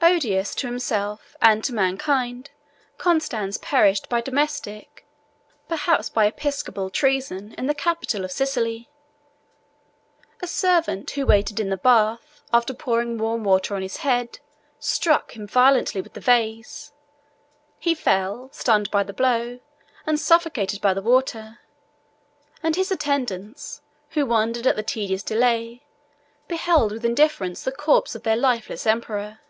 Odious 0.00 0.54
to 0.54 0.68
himself 0.68 1.36
and 1.42 1.62
to 1.64 1.74
mankind, 1.74 2.50
Constans 2.98 3.58
perished 3.58 4.08
by 4.08 4.20
domestic, 4.20 5.04
perhaps 5.68 6.08
by 6.08 6.24
episcopal, 6.26 6.88
treason, 6.88 7.52
in 7.58 7.66
the 7.66 7.74
capital 7.74 8.24
of 8.24 8.30
Sicily. 8.32 8.88
A 10.40 10.46
servant 10.46 11.10
who 11.10 11.26
waited 11.26 11.58
in 11.60 11.68
the 11.68 11.76
bath, 11.76 12.42
after 12.52 12.72
pouring 12.72 13.18
warm 13.18 13.42
water 13.44 13.74
on 13.74 13.82
his 13.82 13.98
head, 13.98 14.38
struck 14.78 15.34
him 15.36 15.46
violently 15.48 16.00
with 16.00 16.12
the 16.14 16.20
vase. 16.20 16.92
He 17.80 17.92
fell, 17.94 18.50
stunned 18.52 18.90
by 18.92 19.02
the 19.02 19.12
blow, 19.12 19.58
and 20.06 20.18
suffocated 20.18 20.80
by 20.80 20.94
the 20.94 21.02
water; 21.02 21.58
and 22.62 22.76
his 22.76 22.90
attendants, 22.92 23.82
who 24.10 24.24
wondered 24.24 24.66
at 24.66 24.76
the 24.76 24.84
tedious 24.84 25.24
delay, 25.24 25.82
beheld 26.46 26.92
with 26.92 27.04
indifference 27.04 27.62
the 27.64 27.72
corpse 27.72 28.14
of 28.14 28.22
their 28.22 28.36
lifeless 28.36 28.86
emperor. 28.86 29.40